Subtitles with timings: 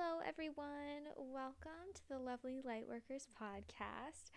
[0.00, 1.10] Hello, everyone.
[1.16, 4.30] Welcome to the Lovely Lightworkers podcast.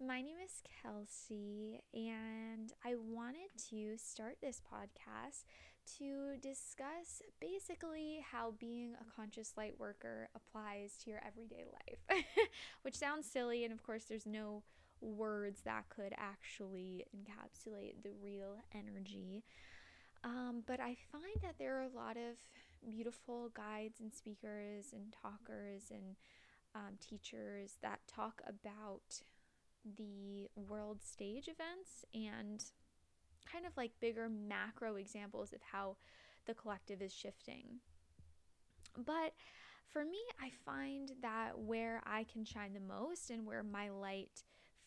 [0.00, 5.42] My name is Kelsey, and I wanted to start this podcast
[5.98, 12.22] to discuss basically how being a conscious light worker applies to your everyday life,
[12.82, 14.62] which sounds silly, and of course, there's no
[15.00, 19.42] words that could actually encapsulate the real energy.
[20.22, 22.36] Um, but I find that there are a lot of
[22.84, 26.16] beautiful guides and speakers and talkers and
[26.74, 29.22] um, teachers that talk about
[29.96, 32.64] the world stage events and
[33.50, 35.96] kind of like bigger macro examples of how
[36.46, 37.80] the collective is shifting.
[38.96, 39.34] But
[39.86, 44.42] for me, I find that where I can shine the most and where my light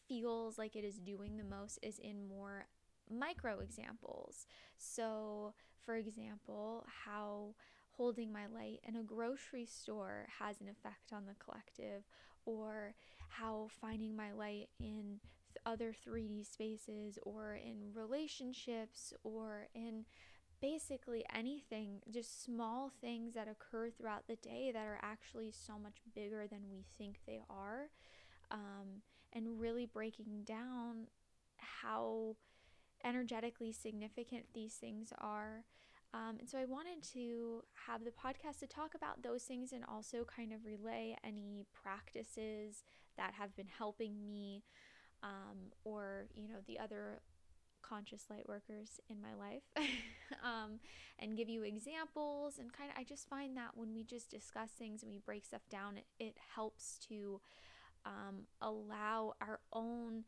[0.07, 2.67] feels like it is doing the most is in more
[3.09, 4.45] micro examples.
[4.77, 5.53] So,
[5.85, 7.55] for example, how
[8.01, 12.01] holding my light in a grocery store has an effect on the collective,
[12.45, 12.95] or
[13.29, 15.19] how finding my light in
[15.53, 20.03] th- other 3D spaces, or in relationships, or in
[20.59, 25.97] basically anything, just small things that occur throughout the day that are actually so much
[26.15, 27.91] bigger than we think they are.
[28.49, 31.05] Um, and really breaking down
[31.57, 32.35] how
[33.05, 35.65] energetically significant these things are.
[36.13, 39.83] Um, and so I wanted to have the podcast to talk about those things and
[39.85, 42.83] also kind of relay any practices
[43.17, 44.63] that have been helping me
[45.23, 47.21] um, or, you know, the other
[47.81, 49.63] conscious light workers in my life
[50.43, 50.79] um,
[51.19, 54.69] and give you examples and kind of i just find that when we just discuss
[54.69, 57.41] things and we break stuff down it, it helps to
[58.05, 60.23] um, allow our own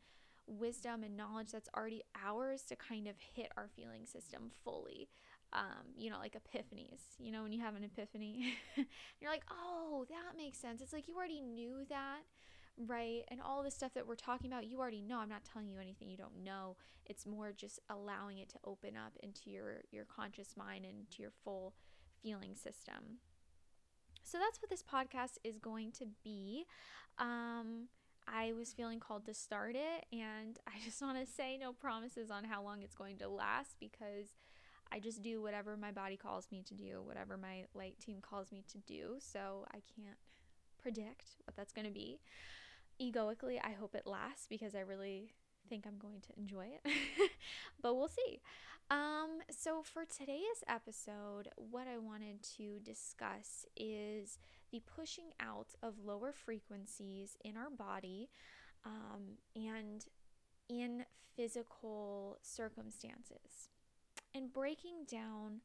[0.46, 5.08] wisdom and knowledge that's already ours to kind of hit our feeling system fully.
[5.54, 7.00] Um, you know, like epiphanies.
[7.18, 8.54] You know, when you have an epiphany,
[9.20, 10.80] you're like, oh, that makes sense.
[10.80, 12.22] It's like you already knew that,
[12.76, 13.22] right?
[13.28, 15.18] And all the stuff that we're talking about, you already know.
[15.20, 16.76] I'm not telling you anything you don't know.
[17.06, 21.22] It's more just allowing it to open up into your your conscious mind and to
[21.22, 21.74] your full
[22.22, 23.18] feeling system.
[24.24, 26.64] So that's what this podcast is going to be.
[27.18, 27.88] Um,
[28.26, 32.30] I was feeling called to start it, and I just want to say no promises
[32.30, 34.34] on how long it's going to last because
[34.94, 38.52] I just do whatever my body calls me to do, whatever my light team calls
[38.52, 39.16] me to do.
[39.18, 40.18] So I can't
[40.80, 42.20] predict what that's going to be.
[43.00, 45.34] Egoically, I hope it lasts because I really
[45.68, 46.92] think I'm going to enjoy it,
[47.82, 48.40] but we'll see.
[48.90, 54.38] Um, so, for today's episode, what I wanted to discuss is
[54.70, 58.28] the pushing out of lower frequencies in our body
[58.84, 60.04] um, and
[60.68, 63.70] in physical circumstances,
[64.34, 65.60] and breaking down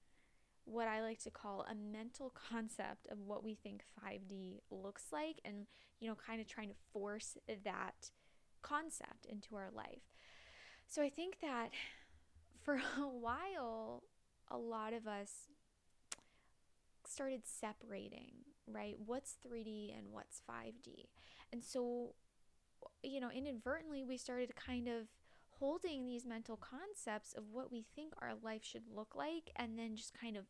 [0.65, 5.41] what I like to call a mental concept of what we think 5D looks like,
[5.43, 5.65] and
[5.99, 8.11] you know, kind of trying to force that
[8.61, 10.03] concept into our life.
[10.87, 11.69] So, I think that
[12.63, 14.03] for a while,
[14.49, 15.47] a lot of us
[17.07, 18.31] started separating,
[18.67, 18.95] right?
[19.03, 21.07] What's 3D and what's 5D?
[21.51, 22.13] And so,
[23.03, 25.07] you know, inadvertently, we started kind of
[25.59, 29.95] holding these mental concepts of what we think our life should look like, and then
[29.95, 30.45] just kind of,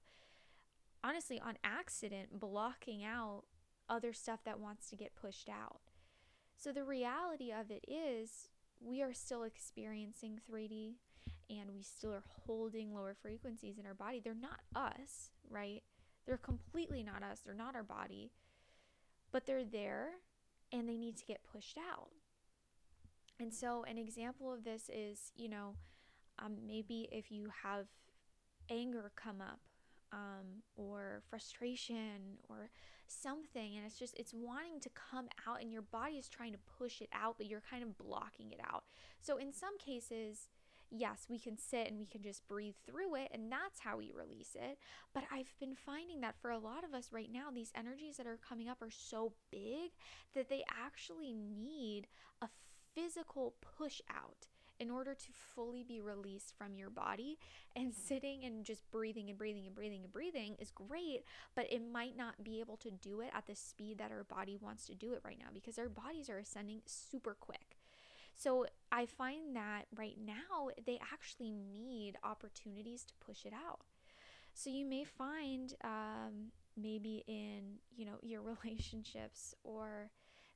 [1.04, 3.44] honestly, on accident, blocking out
[3.90, 5.82] other stuff that wants to get pushed out.
[6.56, 8.50] So, the reality of it is,
[8.82, 10.96] we are still experiencing 3D
[11.50, 14.22] and we still are holding lower frequencies in our body.
[14.24, 15.82] They're not us, right?
[16.26, 17.42] They're completely not us.
[17.44, 18.32] They're not our body,
[19.32, 20.10] but they're there
[20.72, 22.10] and they need to get pushed out.
[23.40, 25.76] And so, an example of this is, you know,
[26.40, 27.88] um, maybe if you have
[28.70, 29.60] anger come up
[30.12, 32.70] um, or frustration or
[33.08, 36.60] something and it's just it's wanting to come out and your body is trying to
[36.78, 38.84] push it out but you're kind of blocking it out
[39.20, 40.48] so in some cases
[40.92, 44.12] yes, we can sit and we can just breathe through it, and that's how we
[44.14, 44.78] release it.
[45.14, 48.28] But I've been finding that for a lot of us right now, these energies that
[48.28, 49.92] are coming up are so big
[50.34, 52.08] that they actually need
[52.42, 52.48] a
[53.00, 54.48] physical push out
[54.80, 57.38] in order to fully be released from your body.
[57.76, 61.24] And sitting and just breathing and breathing and breathing and breathing is great,
[61.56, 64.58] but it might not be able to do it at the speed that our body
[64.60, 67.78] wants to do it right now because our bodies are ascending super quick.
[68.36, 73.82] So I find that right now they actually need opportunities to push it out.
[74.54, 80.10] So you may find um, maybe in you know your relationships or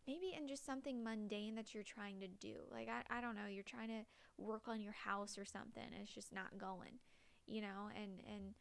[0.08, 2.56] maybe in just something mundane that you're trying to do.
[2.72, 4.06] Like I, I don't know, you're trying to
[4.38, 5.84] work on your house or something.
[5.84, 7.00] And it's just not going,
[7.48, 8.54] you know, and and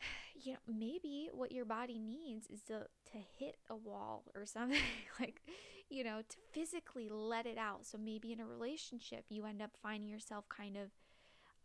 [0.34, 4.80] you know, maybe what your body needs is to, to hit a wall or something
[5.20, 5.42] like,
[5.90, 7.86] you know, to physically let it out.
[7.86, 10.90] So maybe in a relationship, you end up finding yourself kind of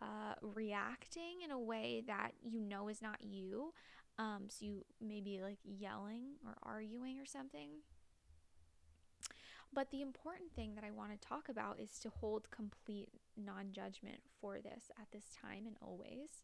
[0.02, 3.74] uh, reacting in a way that you know is not you.
[4.20, 7.70] Um, so you maybe like yelling or arguing or something.
[9.74, 13.72] But the important thing that I want to talk about is to hold complete non
[13.72, 16.44] judgment for this at this time and always.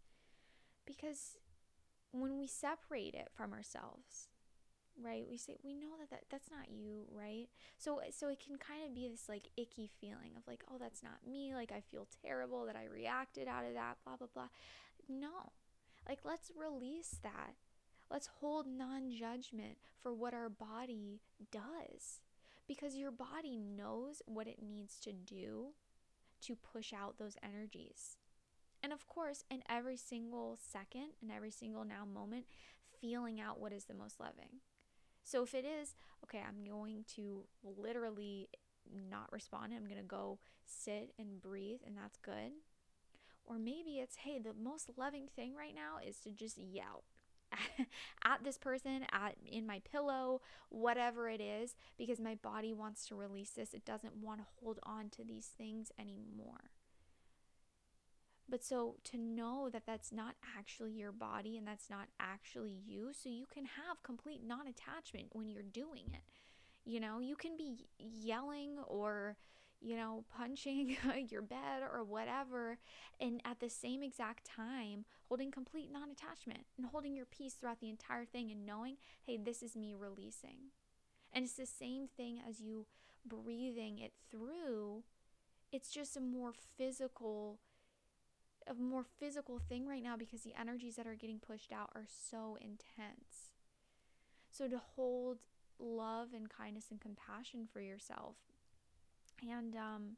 [0.85, 1.37] Because
[2.11, 4.29] when we separate it from ourselves,
[5.01, 5.25] right?
[5.29, 7.47] We say we know that, that that's not you, right?
[7.77, 11.03] So so it can kind of be this like icky feeling of like, oh, that's
[11.03, 11.53] not me.
[11.53, 14.47] Like I feel terrible that I reacted out of that, blah blah blah.
[15.07, 15.51] No.
[16.07, 17.53] Like let's release that.
[18.09, 21.21] Let's hold non-judgment for what our body
[21.51, 22.21] does.
[22.69, 25.73] Because your body knows what it needs to do
[26.43, 28.17] to push out those energies.
[28.83, 32.45] And of course, in every single second, and every single now moment,
[33.01, 34.61] feeling out what is the most loving.
[35.23, 38.49] So if it is, okay, I'm going to literally
[39.09, 42.51] not respond, I'm going to go sit and breathe, and that's good.
[43.45, 47.03] Or maybe it's, hey, the most loving thing right now is to just yell
[48.23, 53.15] at this person, at in my pillow, whatever it is, because my body wants to
[53.15, 53.73] release this.
[53.73, 56.71] It doesn't want to hold on to these things anymore.
[58.49, 63.11] But so to know that that's not actually your body and that's not actually you,
[63.13, 66.21] so you can have complete non attachment when you're doing it.
[66.85, 69.37] You know, you can be yelling or,
[69.81, 70.97] you know, punching
[71.29, 72.77] your bed or whatever,
[73.19, 77.79] and at the same exact time, holding complete non attachment and holding your peace throughout
[77.79, 80.71] the entire thing and knowing, hey, this is me releasing.
[81.31, 82.87] And it's the same thing as you
[83.25, 85.03] breathing it through,
[85.71, 87.59] it's just a more physical
[88.67, 92.05] a more physical thing right now because the energies that are getting pushed out are
[92.05, 93.49] so intense.
[94.51, 95.39] So to hold
[95.79, 98.35] love and kindness and compassion for yourself
[99.47, 100.17] and um,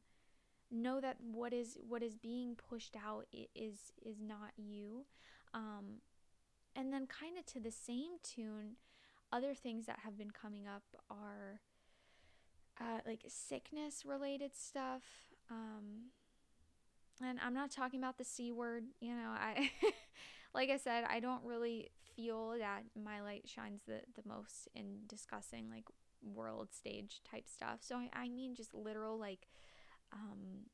[0.71, 5.06] know that what is what is being pushed out is is not you.
[5.53, 6.01] Um,
[6.75, 8.77] and then kind of to the same tune
[9.33, 11.59] other things that have been coming up are
[12.79, 15.03] uh, like sickness related stuff
[15.50, 16.12] um,
[17.24, 19.71] and I'm not talking about the C word, you know, I
[20.53, 25.00] like I said, I don't really feel that my light shines the, the most in
[25.07, 25.85] discussing like
[26.23, 27.79] world stage type stuff.
[27.81, 29.47] So I, I mean just literal like
[30.13, 30.65] um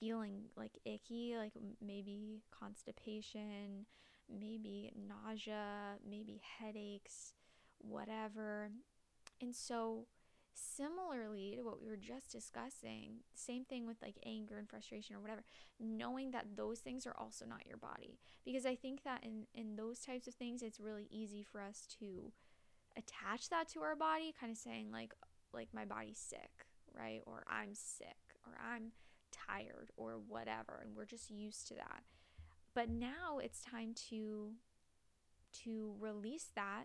[0.00, 1.52] feeling like icky, like
[1.84, 3.86] maybe constipation,
[4.30, 7.32] maybe nausea, maybe headaches,
[7.78, 8.70] whatever.
[9.40, 10.06] And so
[10.60, 15.20] Similarly to what we were just discussing, same thing with like anger and frustration or
[15.20, 15.44] whatever,
[15.78, 18.18] knowing that those things are also not your body.
[18.44, 21.86] Because I think that in, in those types of things, it's really easy for us
[22.00, 22.32] to
[22.96, 25.14] attach that to our body, kind of saying like,
[25.52, 27.20] like my body's sick, right?
[27.26, 28.92] Or I'm sick, or I'm
[29.32, 30.80] tired, or whatever.
[30.84, 32.02] And we're just used to that.
[32.74, 34.52] But now it's time to
[35.64, 36.84] to release that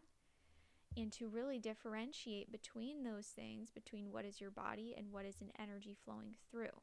[0.95, 5.41] and to really differentiate between those things, between what is your body and what is
[5.41, 6.81] an energy flowing through.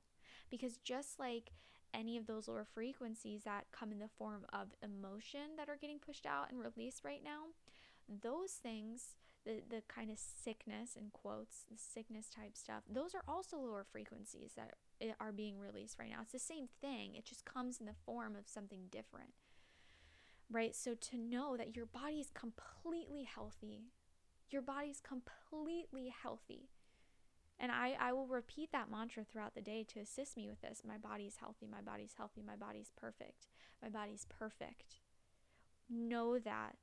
[0.50, 1.52] Because just like
[1.94, 5.98] any of those lower frequencies that come in the form of emotion that are getting
[5.98, 7.46] pushed out and released right now,
[8.22, 13.24] those things, the, the kind of sickness in quotes, the sickness type stuff, those are
[13.26, 16.18] also lower frequencies that eh, are being released right now.
[16.22, 19.32] It's the same thing, it just comes in the form of something different.
[20.50, 20.74] Right?
[20.74, 23.84] So to know that your body is completely healthy,
[24.50, 26.70] your body's completely healthy.
[27.60, 30.80] And I, I will repeat that mantra throughout the day to assist me with this.
[30.86, 33.46] My body's healthy, my body's healthy, my body's perfect,
[33.82, 34.96] my body's perfect.
[35.88, 36.76] Know that.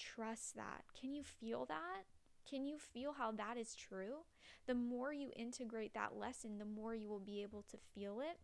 [0.00, 0.84] Trust that.
[0.98, 2.04] Can you feel that?
[2.48, 4.24] Can you feel how that is true?
[4.66, 8.38] The more you integrate that lesson, the more you will be able to feel it.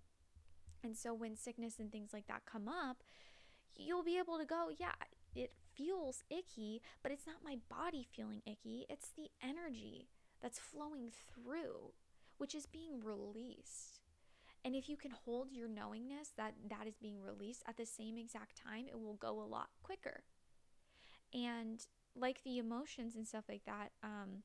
[0.84, 2.98] And so when sickness and things like that come up,
[3.74, 4.92] you'll be able to go, yeah,
[5.34, 10.08] it feels icky, but it's not my body feeling icky, it's the energy
[10.42, 11.92] that's flowing through,
[12.38, 14.00] which is being released.
[14.64, 18.18] And if you can hold your knowingness that that is being released at the same
[18.18, 20.22] exact time, it will go a lot quicker.
[21.36, 21.84] And
[22.16, 24.42] like the emotions and stuff like that, um,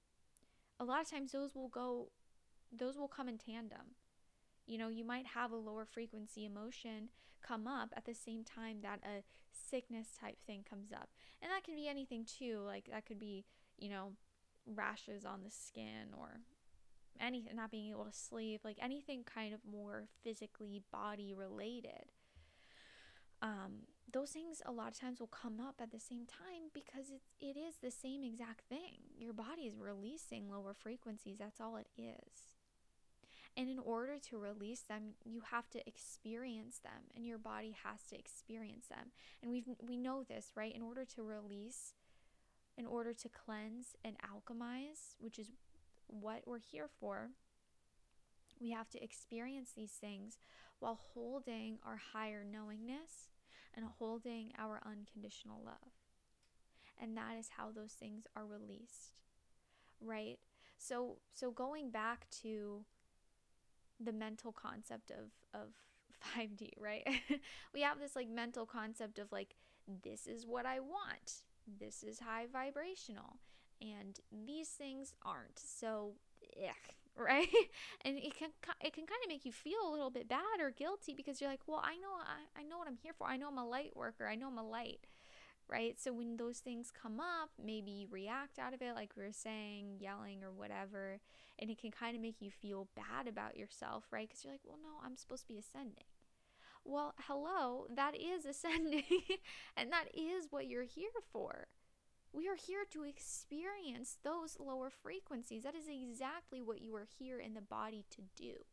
[0.79, 2.09] a lot of times those will go,
[2.71, 3.95] those will come in tandem.
[4.67, 7.09] You know, you might have a lower frequency emotion
[7.41, 11.09] come up at the same time that a sickness type thing comes up.
[11.41, 12.61] And that can be anything too.
[12.65, 13.45] Like that could be,
[13.77, 14.11] you know,
[14.65, 16.41] rashes on the skin or
[17.19, 22.11] anything, not being able to sleep, like anything kind of more physically body related.
[23.41, 27.09] Um, those things a lot of times will come up at the same time because
[27.09, 28.99] it, it is the same exact thing.
[29.17, 31.37] Your body is releasing lower frequencies.
[31.39, 32.55] That's all it is.
[33.57, 38.01] And in order to release them, you have to experience them and your body has
[38.09, 39.11] to experience them.
[39.41, 40.73] And we we know this, right?
[40.73, 41.93] In order to release,
[42.77, 45.51] in order to cleanse and alchemize, which is
[46.07, 47.31] what we're here for,
[48.59, 50.37] we have to experience these things
[50.79, 53.30] while holding our higher knowingness
[53.75, 55.93] and holding our unconditional love.
[57.01, 59.13] And that is how those things are released.
[59.99, 60.39] Right?
[60.77, 62.85] So so going back to
[63.99, 65.69] the mental concept of of
[66.37, 67.07] 5D, right?
[67.73, 69.55] we have this like mental concept of like
[70.03, 71.43] this is what I want.
[71.79, 73.37] This is high vibrational
[73.81, 75.59] and these things aren't.
[75.59, 76.13] So,
[76.63, 76.75] ugh,
[77.17, 77.47] right?
[78.05, 78.49] and it can
[78.81, 81.49] it can kind of make you feel a little bit bad or guilty because you're
[81.49, 83.27] like, well, I know I, I know what I'm here for.
[83.27, 84.27] I know I'm a light worker.
[84.27, 85.07] I know I'm a light.
[85.69, 85.97] Right?
[86.01, 89.31] So when those things come up, maybe you react out of it like we were
[89.31, 91.21] saying, yelling or whatever,
[91.57, 94.29] and it can kind of make you feel bad about yourself, right?
[94.29, 96.03] Cuz you're like, well, no, I'm supposed to be ascending.
[96.83, 99.03] Well, hello, that is ascending
[99.77, 101.67] and that is what you're here for.
[102.33, 105.63] We are here to experience those lower frequencies.
[105.63, 108.63] That is exactly what you are here in the body to do.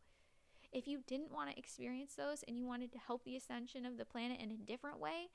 [0.71, 3.97] If you didn't want to experience those and you wanted to help the ascension of
[3.97, 5.31] the planet in a different way,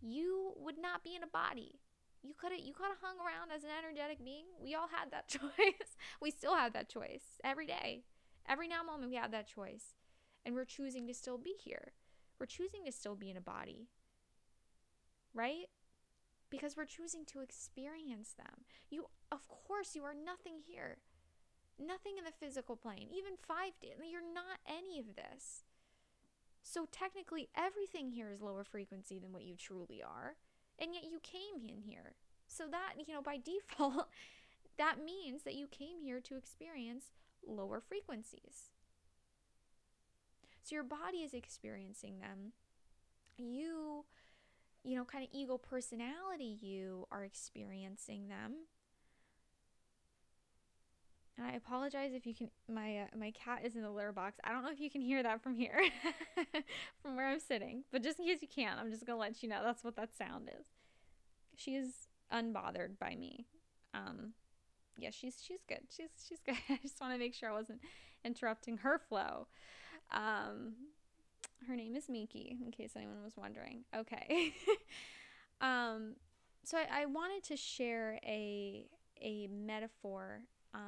[0.00, 1.80] you would not be in a body.
[2.22, 4.46] You could have you could have hung around as an energetic being.
[4.60, 5.96] We all had that choice.
[6.20, 8.04] we still have that choice every day.
[8.48, 9.94] Every now moment we have that choice.
[10.44, 11.92] And we're choosing to still be here.
[12.38, 13.88] We're choosing to still be in a body.
[15.34, 15.66] Right?
[16.50, 18.64] Because we're choosing to experience them.
[18.90, 20.98] You, of course, you are nothing here,
[21.78, 23.94] nothing in the physical plane, even 5D.
[24.10, 25.64] You're not any of this.
[26.62, 30.34] So technically, everything here is lower frequency than what you truly are,
[30.78, 32.14] and yet you came in here.
[32.48, 34.08] So that, you know, by default,
[34.78, 37.06] that means that you came here to experience
[37.46, 38.70] lower frequencies.
[40.62, 42.52] So your body is experiencing them.
[43.38, 44.04] You
[44.86, 48.52] you know, kind of ego personality you are experiencing them.
[51.36, 52.50] And I apologize if you can.
[52.72, 54.38] My uh, my cat is in the litter box.
[54.44, 55.78] I don't know if you can hear that from here,
[57.02, 57.82] from where I'm sitting.
[57.92, 60.16] But just in case you can, I'm just gonna let you know that's what that
[60.16, 60.66] sound is.
[61.56, 63.46] She is unbothered by me.
[63.92, 64.32] Um,
[64.96, 65.82] yeah, she's she's good.
[65.94, 66.56] She's she's good.
[66.70, 67.80] I just want to make sure I wasn't
[68.24, 69.48] interrupting her flow.
[70.12, 70.74] Um,
[71.66, 73.84] her name is Miki, in case anyone was wondering.
[73.94, 74.54] Okay.
[75.60, 76.16] um,
[76.64, 78.86] so I, I, wanted to share a
[79.22, 80.42] a metaphor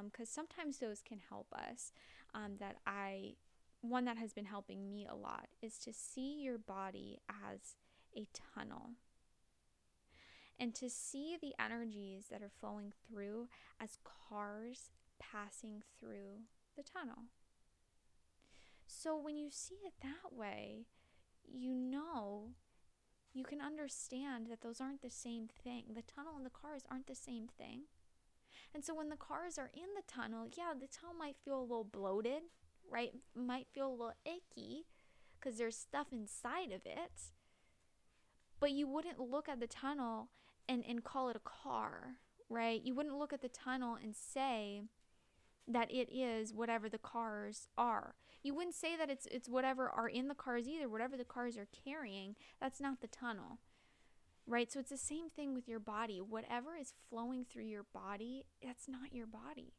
[0.04, 1.92] because um, sometimes those can help us.
[2.34, 3.34] Um, that I
[3.80, 7.76] one that has been helping me a lot is to see your body as
[8.16, 8.90] a tunnel
[10.58, 13.48] and to see the energies that are flowing through
[13.80, 16.42] as cars passing through
[16.76, 17.24] the tunnel.
[18.88, 20.86] So when you see it that way,
[21.44, 22.54] you know,
[23.34, 25.84] you can understand that those aren't the same thing.
[25.94, 27.82] The tunnel and the cars aren't the same thing.
[28.74, 31.62] And so when the cars are in the tunnel, yeah, the tunnel might feel a
[31.62, 32.42] little bloated,
[32.90, 33.12] right?
[33.36, 34.86] Might feel a little icky
[35.38, 37.32] because there's stuff inside of it.
[38.58, 40.30] But you wouldn't look at the tunnel
[40.66, 42.16] and, and call it a car,
[42.48, 42.82] right?
[42.82, 44.82] You wouldn't look at the tunnel and say
[45.68, 48.14] that it is whatever the cars are.
[48.42, 51.56] You wouldn't say that it's it's whatever are in the cars either whatever the cars
[51.56, 53.58] are carrying that's not the tunnel
[54.50, 54.72] right?
[54.72, 56.22] So it's the same thing with your body.
[56.22, 59.74] Whatever is flowing through your body that's not your body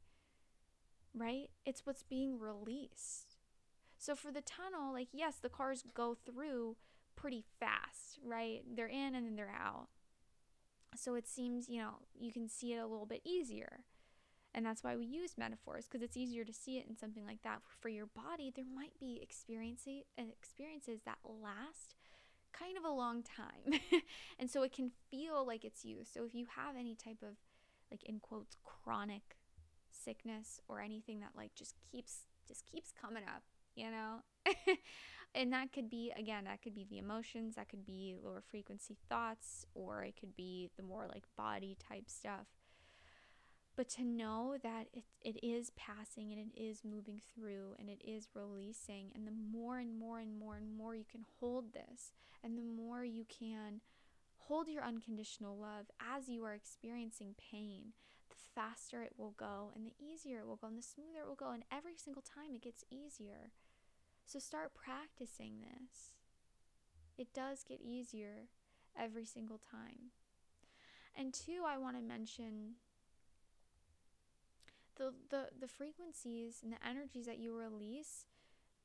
[1.15, 1.50] right?
[1.65, 3.38] It's what's being released.
[3.98, 6.75] So for the tunnel like yes the cars go through
[7.15, 8.62] pretty fast right?
[8.75, 9.88] They're in and then they're out.
[10.96, 13.86] So it seems you know you can see it a little bit easier
[14.60, 17.42] and that's why we use metaphors because it's easier to see it in something like
[17.44, 17.62] that.
[17.80, 21.96] For your body, there might be experiences uh, experiences that last
[22.51, 23.80] kind of a long time.
[24.38, 26.00] and so it can feel like it's you.
[26.04, 27.38] So if you have any type of
[27.89, 29.38] like in quotes chronic
[29.92, 33.44] sickness or anything that like just keeps just keeps coming up,
[33.75, 34.24] you know?
[35.36, 38.98] and that could be again, that could be the emotions, that could be lower frequency
[39.08, 42.59] thoughts or it could be the more like body type stuff
[43.80, 48.02] but to know that it, it is passing and it is moving through and it
[48.06, 52.12] is releasing and the more and more and more and more you can hold this
[52.44, 53.80] and the more you can
[54.36, 57.94] hold your unconditional love as you are experiencing pain
[58.30, 61.28] the faster it will go and the easier it will go and the smoother it
[61.28, 63.52] will go and every single time it gets easier
[64.26, 66.12] so start practicing this
[67.18, 68.48] it does get easier
[68.98, 70.12] every single time.
[71.16, 72.76] And two, I want to mention
[75.00, 78.25] the, the the frequencies and the energies that you release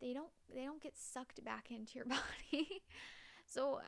[0.01, 2.83] they don't they don't get sucked back into your body.
[3.47, 3.81] So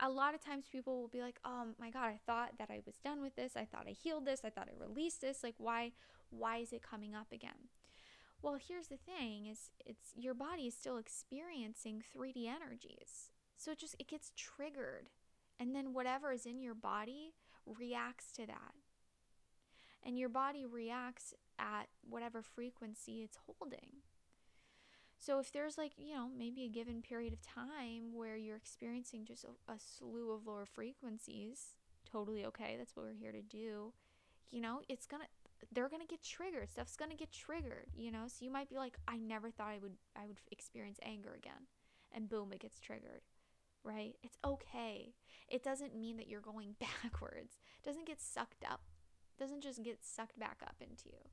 [0.00, 2.80] a lot of times people will be like oh my god i thought that i
[2.84, 3.56] was done with this.
[3.56, 4.40] I thought i healed this.
[4.44, 5.42] I thought i released this.
[5.42, 5.92] Like why
[6.30, 7.70] why is it coming up again?
[8.42, 13.30] Well here's the thing is it's your body is still experiencing 3d energies.
[13.56, 15.08] So it just it gets triggered.
[15.58, 17.32] And then whatever is in your body
[17.66, 18.74] reacts to that
[20.06, 24.02] and your body reacts at whatever frequency it's holding.
[25.18, 29.24] So if there's like, you know, maybe a given period of time where you're experiencing
[29.24, 31.74] just a, a slew of lower frequencies,
[32.10, 32.76] totally okay.
[32.78, 33.92] That's what we're here to do.
[34.50, 35.28] You know, it's going to
[35.72, 36.70] they're going to get triggered.
[36.70, 38.24] Stuff's going to get triggered, you know?
[38.28, 41.66] So you might be like, I never thought I would I would experience anger again.
[42.12, 43.22] And boom, it gets triggered.
[43.82, 44.14] Right?
[44.22, 45.14] It's okay.
[45.48, 47.58] It doesn't mean that you're going backwards.
[47.82, 48.82] It doesn't get sucked up.
[49.38, 51.28] Doesn't just get sucked back up into you.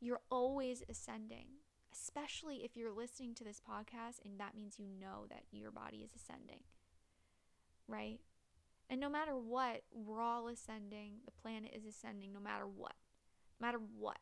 [0.00, 1.46] You're always ascending,
[1.92, 5.98] especially if you're listening to this podcast and that means you know that your body
[5.98, 6.62] is ascending,
[7.88, 8.20] right?
[8.90, 11.14] And no matter what, we're all ascending.
[11.24, 12.94] The planet is ascending no matter what.
[13.60, 14.18] No matter what.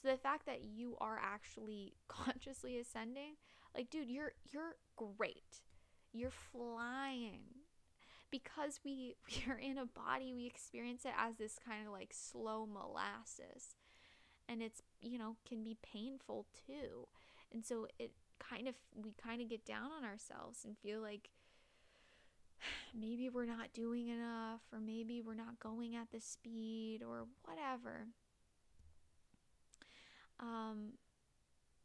[0.00, 3.34] So the fact that you are actually consciously ascending,
[3.74, 5.60] like dude, you're you're great.
[6.12, 7.42] You're flying.
[8.30, 12.12] Because we we are in a body, we experience it as this kind of like
[12.12, 13.76] slow molasses.
[14.48, 17.08] And it's you know can be painful too.
[17.52, 21.30] And so it kind of we kind of get down on ourselves and feel like
[22.98, 28.08] maybe we're not doing enough or maybe we're not going at the speed or whatever.
[30.38, 30.92] Um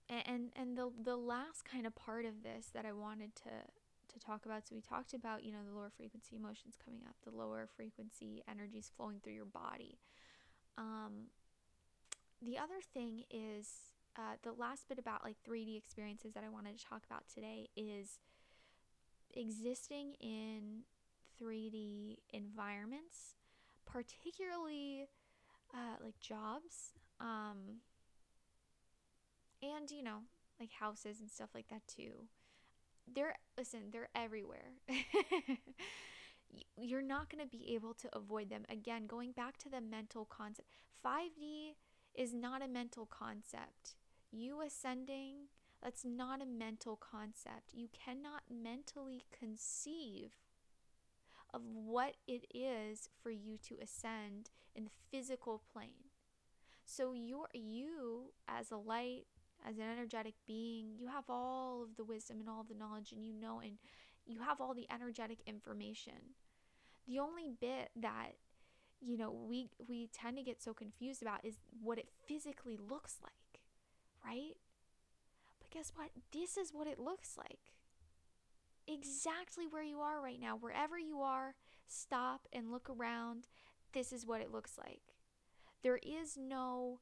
[0.10, 3.50] and and the the last kind of part of this that I wanted to
[4.12, 7.15] to talk about so we talked about you know the lower frequency emotions coming up
[7.24, 9.98] the lower frequency energies flowing through your body
[10.77, 11.27] um
[12.41, 16.78] the other thing is uh, the last bit about like 3D experiences that I wanted
[16.78, 18.19] to talk about today is
[19.34, 20.82] existing in
[21.41, 23.36] 3D environments,
[23.86, 25.08] particularly
[25.74, 27.80] uh, like jobs, um,
[29.62, 30.19] and you know,
[30.60, 32.26] like houses and stuff like that too.
[33.13, 34.74] They're listen, they're everywhere.
[36.78, 38.65] You're not going to be able to avoid them.
[38.69, 40.67] Again, going back to the mental concept,
[41.06, 41.76] 5D
[42.13, 43.95] is not a mental concept.
[44.32, 45.47] You ascending,
[45.82, 47.74] that's not a mental concept.
[47.74, 50.32] You cannot mentally conceive
[51.54, 56.12] of what it is for you to ascend in the physical plane.
[56.86, 59.26] So you're you as a light,
[59.67, 63.26] as an energetic being, you have all of the wisdom and all the knowledge and
[63.26, 63.78] you know and
[64.26, 66.36] you have all the energetic information.
[67.08, 68.36] The only bit that
[69.02, 73.17] you know we we tend to get so confused about is what it physically looks
[73.21, 73.32] like
[74.26, 74.56] right?
[75.60, 76.10] But guess what?
[76.32, 77.74] This is what it looks like.
[78.88, 80.58] Exactly where you are right now.
[80.60, 81.56] Wherever you are
[81.88, 83.47] stop and look around.
[83.93, 85.02] This is what it looks like.
[85.84, 87.00] There is no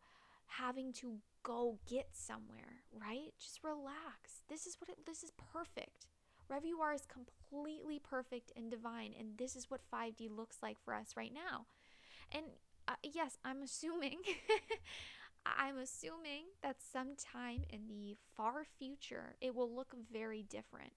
[0.57, 6.07] having to go get somewhere right just relax this is what it this is perfect
[6.47, 11.15] wherever is completely perfect and divine and this is what 5d looks like for us
[11.15, 11.65] right now
[12.31, 12.45] and
[12.89, 14.17] uh, yes, I'm assuming
[15.45, 20.93] I'm assuming that sometime in the far future it will look very different.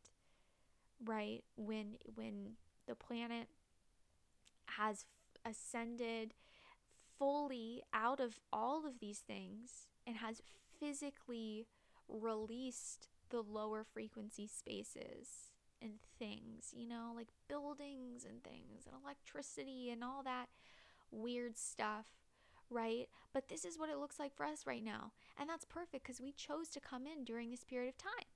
[1.05, 1.45] Right?
[1.55, 2.53] When when
[2.87, 3.49] the planet
[4.79, 5.05] has
[5.45, 6.33] ascended
[7.19, 10.43] fully out of all of these things and has
[10.79, 11.67] physically
[12.09, 19.91] released the lower frequency spaces and things, you know, like buildings and things and electricity
[19.91, 20.47] and all that
[21.11, 22.07] weird stuff,
[22.71, 23.09] right?
[23.33, 25.13] But this is what it looks like for us right now.
[25.39, 28.27] And that's perfect because we chose to come in during this period of time.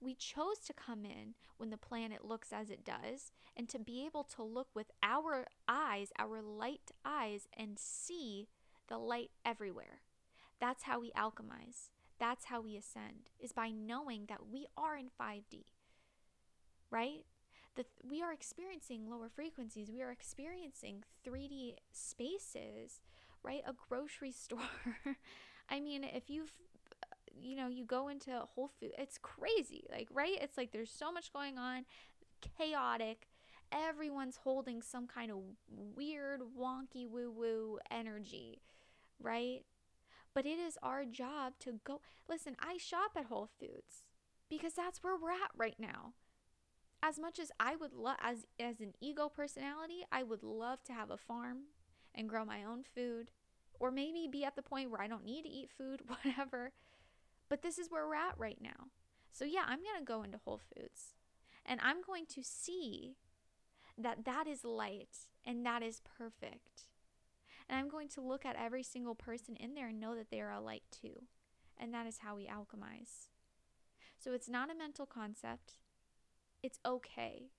[0.00, 4.04] We chose to come in when the planet looks as it does and to be
[4.04, 8.48] able to look with our eyes, our light eyes, and see
[8.88, 10.00] the light everywhere.
[10.64, 11.90] That's how we alchemize.
[12.18, 15.64] That's how we ascend, is by knowing that we are in 5D,
[16.90, 17.26] right?
[17.76, 19.90] the we are experiencing lower frequencies.
[19.92, 23.00] We are experiencing 3d spaces
[23.42, 23.62] right?
[23.66, 24.60] A grocery store.
[25.68, 26.52] I mean if you've
[27.38, 30.38] you know you go into whole food it's crazy like right?
[30.40, 31.84] It's like there's so much going on
[32.58, 33.28] chaotic.
[33.70, 35.38] Everyone's holding some kind of
[35.94, 38.62] weird wonky woo woo energy
[39.20, 39.62] right
[40.34, 44.06] but it is our job to go listen i shop at whole foods
[44.48, 46.12] because that's where we're at right now
[47.06, 50.94] as much as I would love as as an ego personality, I would love to
[50.94, 51.64] have a farm
[52.14, 53.30] and grow my own food
[53.78, 56.72] or maybe be at the point where I don't need to eat food, whatever.
[57.50, 58.88] But this is where we're at right now.
[59.32, 61.14] So yeah, I'm going to go into Whole Foods
[61.66, 63.16] and I'm going to see
[63.98, 66.86] that that is light and that is perfect.
[67.68, 70.40] And I'm going to look at every single person in there and know that they
[70.40, 71.22] are a light too.
[71.78, 73.28] And that is how we alchemize.
[74.18, 75.74] So it's not a mental concept.
[76.62, 77.50] It's okay.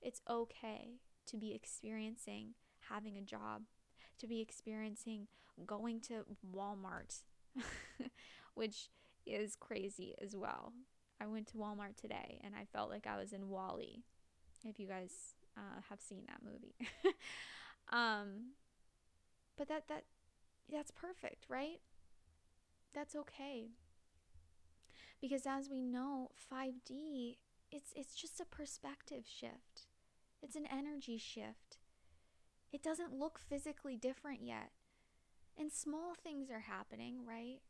[0.00, 2.54] It's okay to be experiencing
[2.88, 3.62] having a job,
[4.18, 5.28] to be experiencing
[5.66, 7.22] going to Walmart,
[8.54, 8.90] which
[9.26, 10.72] is crazy as well.
[11.20, 14.02] I went to Walmart today and I felt like I was in WALL-E.
[14.64, 15.12] If you guys
[15.56, 16.74] uh, have seen that movie,
[17.92, 18.52] um,
[19.62, 20.04] but that that
[20.68, 21.78] that's perfect, right?
[22.92, 23.68] That's okay.
[25.20, 27.36] Because as we know, 5D
[27.70, 29.86] it's it's just a perspective shift.
[30.42, 31.78] It's an energy shift.
[32.72, 34.72] It doesn't look physically different yet.
[35.56, 37.60] And small things are happening, right?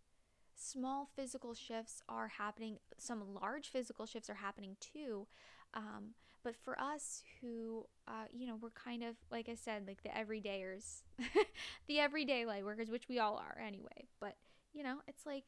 [0.56, 2.78] Small physical shifts are happening.
[2.96, 5.26] Some large physical shifts are happening too.
[5.74, 10.02] Um, but for us who, uh, you know, we're kind of, like I said, like
[10.02, 11.02] the everydayers,
[11.86, 14.08] the everyday light workers, which we all are anyway.
[14.20, 14.36] But,
[14.72, 15.44] you know, it's like,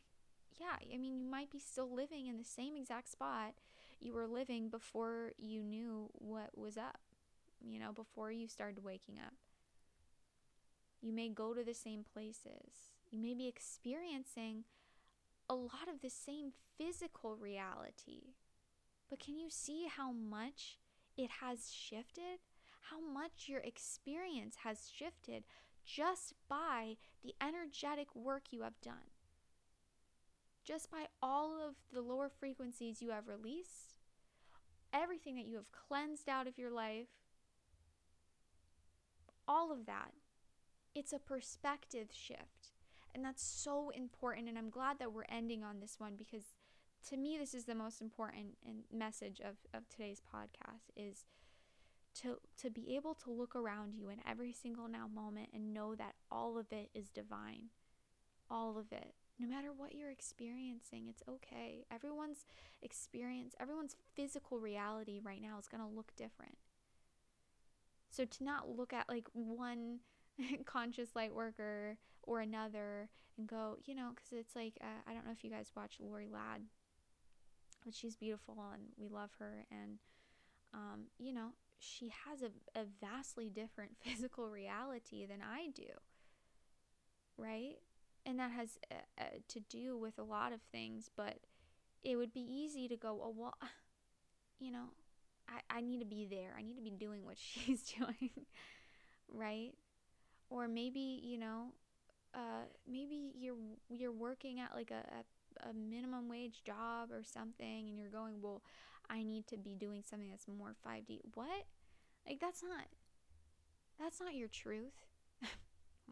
[0.60, 3.54] yeah, I mean, you might be still living in the same exact spot
[4.00, 7.00] you were living before you knew what was up,
[7.60, 9.32] you know, before you started waking up.
[11.00, 12.92] You may go to the same places.
[13.10, 14.64] You may be experiencing
[15.48, 18.34] a lot of the same physical reality.
[19.08, 20.78] But can you see how much
[21.16, 22.40] it has shifted?
[22.90, 25.44] How much your experience has shifted
[25.84, 29.10] just by the energetic work you have done?
[30.64, 33.94] Just by all of the lower frequencies you have released,
[34.92, 37.08] everything that you have cleansed out of your life,
[39.46, 40.12] all of that.
[40.94, 42.72] It's a perspective shift.
[43.14, 44.48] And that's so important.
[44.48, 46.54] And I'm glad that we're ending on this one because
[47.10, 48.56] to me, this is the most important
[48.92, 51.24] message of, of today's podcast is
[52.22, 55.94] to, to be able to look around you in every single now moment and know
[55.94, 57.70] that all of it is divine.
[58.50, 61.84] All of it no matter what you're experiencing, it's okay.
[61.90, 62.46] Everyone's
[62.82, 66.56] experience, everyone's physical reality right now is going to look different.
[68.10, 70.00] So to not look at like one
[70.66, 75.26] conscious light worker or another and go, you know, because it's like, uh, I don't
[75.26, 76.62] know if you guys watch Lori Ladd,
[77.84, 79.66] but she's beautiful and we love her.
[79.70, 79.98] And,
[80.74, 85.90] um, you know, she has a, a vastly different physical reality than I do,
[87.36, 87.76] right?
[88.26, 91.36] and that has uh, uh, to do with a lot of things but
[92.02, 93.54] it would be easy to go oh well
[94.60, 94.86] you know
[95.48, 98.30] I, I need to be there i need to be doing what she's doing
[99.32, 99.72] right
[100.50, 101.72] or maybe you know
[102.34, 103.56] uh, maybe you're
[103.88, 105.24] you're working at like a, a,
[105.68, 108.62] a minimum wage job or something and you're going well
[109.10, 111.66] i need to be doing something that's more 5d what
[112.26, 112.86] like that's not
[113.98, 115.06] that's not your truth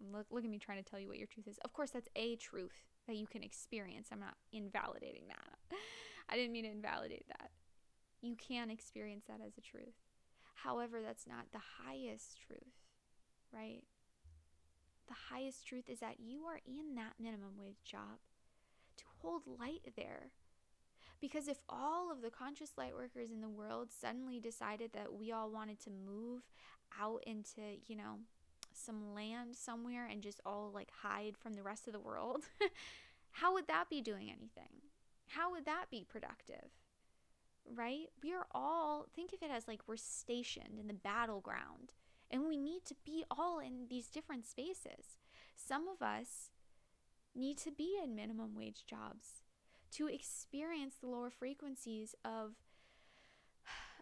[0.00, 1.58] Look, look at me trying to tell you what your truth is.
[1.58, 2.72] Of course, that's a truth
[3.06, 4.08] that you can experience.
[4.12, 5.76] I'm not invalidating that.
[6.28, 7.50] I didn't mean to invalidate that.
[8.20, 9.94] You can experience that as a truth.
[10.54, 12.86] However, that's not the highest truth,
[13.52, 13.82] right?
[15.08, 18.22] The highest truth is that you are in that minimum wage job
[19.22, 20.30] hold light there.
[21.20, 25.30] Because if all of the conscious light workers in the world suddenly decided that we
[25.30, 26.42] all wanted to move
[27.00, 28.18] out into, you know,
[28.74, 32.44] some land somewhere and just all like hide from the rest of the world,
[33.30, 34.82] how would that be doing anything?
[35.28, 36.70] How would that be productive?
[37.72, 38.06] Right?
[38.22, 41.92] We are all, think of it as like we're stationed in the battleground
[42.30, 45.18] and we need to be all in these different spaces.
[45.54, 46.50] Some of us
[47.34, 49.42] need to be in minimum wage jobs
[49.92, 52.52] to experience the lower frequencies of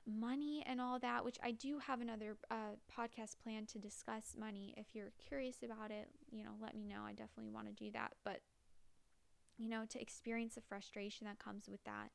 [0.07, 4.75] money and all that, which I do have another uh, podcast plan to discuss money.
[4.77, 7.03] If you're curious about it, you know, let me know.
[7.07, 8.13] I definitely want to do that.
[8.25, 8.41] But,
[9.59, 12.11] you know, to experience the frustration that comes with that,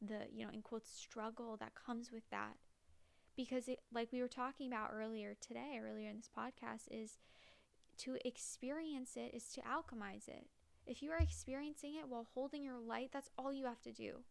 [0.00, 2.56] the, you know, in quotes, struggle that comes with that.
[3.36, 7.18] Because, it, like we were talking about earlier today, earlier in this podcast, is
[7.98, 10.46] to experience it is to alchemize it.
[10.86, 14.24] If you are experiencing it while holding your light, that's all you have to do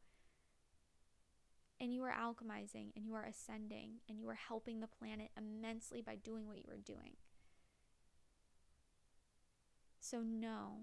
[1.82, 6.00] and you are alchemizing and you are ascending and you are helping the planet immensely
[6.00, 7.16] by doing what you are doing.
[10.00, 10.82] So, no,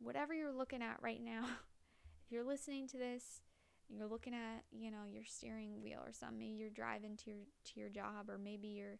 [0.00, 1.44] whatever you're looking at right now,
[2.26, 3.40] if you're listening to this
[3.90, 7.38] you're looking at you know your steering wheel or something maybe you're driving to your
[7.64, 8.98] to your job or maybe you're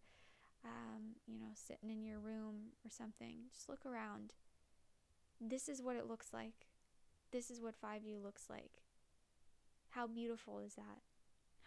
[0.65, 4.33] um, you know sitting in your room or something just look around.
[5.41, 6.67] This is what it looks like.
[7.31, 8.83] This is what 5D looks like.
[9.91, 11.03] How beautiful is that?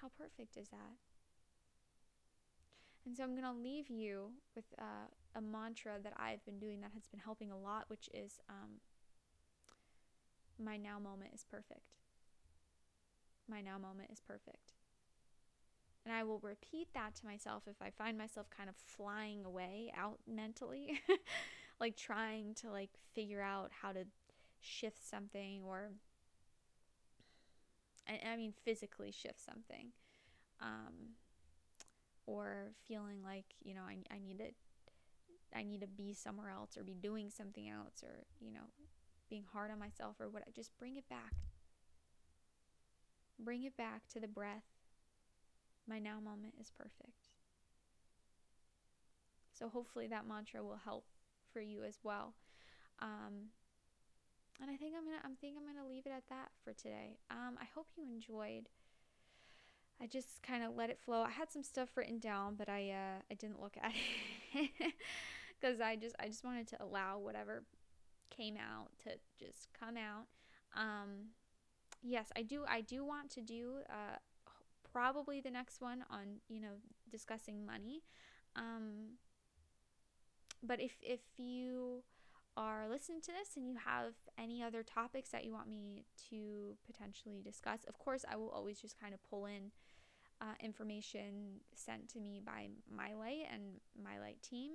[0.01, 0.97] How perfect is that?
[3.05, 6.81] And so i'm going to leave you with uh, a mantra that i've been doing
[6.81, 8.79] that has been helping a lot which is um,
[10.63, 11.95] my now moment is perfect.
[13.49, 14.73] My now moment is perfect.
[16.05, 19.91] And I will repeat that to myself if I find myself kind of flying away
[19.95, 20.99] out mentally,
[21.79, 24.05] like trying to like figure out how to
[24.61, 25.91] shift something or
[28.07, 29.91] I, I mean physically shift something.
[30.61, 31.15] Um,
[32.25, 34.51] or feeling like, you know, I, I need to
[35.53, 38.69] I need to be somewhere else or be doing something else or, you know,
[39.29, 41.33] being hard on myself or what just bring it back
[43.37, 44.70] Bring it back to the breath.
[45.87, 47.29] My now moment is perfect.
[49.53, 51.05] So hopefully that mantra will help
[51.51, 52.33] for you as well.
[52.99, 53.49] Um,
[54.61, 57.17] and I think I'm gonna I'm think I'm gonna leave it at that for today.
[57.29, 58.69] Um, I hope you enjoyed.
[60.01, 61.21] I just kind of let it flow.
[61.21, 63.91] I had some stuff written down, but I uh, I didn't look at
[64.53, 64.93] it
[65.59, 67.63] because I just I just wanted to allow whatever
[68.29, 70.25] came out to just come out.
[70.75, 71.29] Um,
[72.01, 72.63] yes, I do.
[72.67, 74.17] I do want to do uh,
[74.91, 76.75] probably the next one on you know
[77.11, 78.03] discussing money.
[78.55, 79.17] Um,
[80.63, 82.03] but if if you
[82.57, 86.75] are listening to this and you have any other topics that you want me to
[86.85, 89.71] potentially discuss, of course, I will always just kind of pull in
[90.41, 94.71] uh, information sent to me by My Light and My Light team.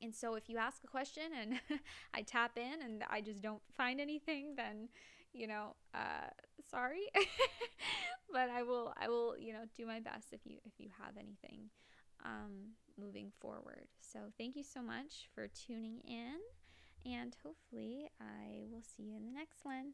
[0.00, 1.60] And so if you ask a question and
[2.14, 4.88] I tap in and I just don't find anything, then
[5.36, 6.28] you know, uh,
[6.70, 7.02] sorry,
[8.32, 11.16] but I will, I will, you know, do my best if you, if you have
[11.16, 11.70] anything,
[12.24, 13.86] um, moving forward.
[14.00, 16.38] So thank you so much for tuning in
[17.04, 19.92] and hopefully I will see you in the next one.